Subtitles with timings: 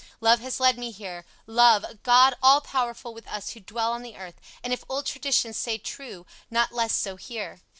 [0.19, 4.01] Love has led me here, Love, a god all powerful with us who dwell on
[4.01, 7.61] the earth, and, if old traditions say true, not less so here.